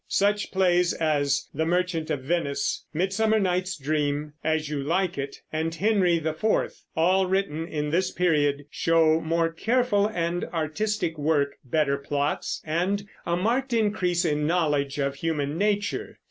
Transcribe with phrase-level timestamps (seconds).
[0.07, 5.75] Such plays as The Merchant of Venice, Midsummer Night's Dream, As You Like It, and
[5.75, 12.63] Henry IV, all written in this period, show more careful and artistic work, better plots,
[12.65, 16.17] and a marked increase in knowledge of human nature.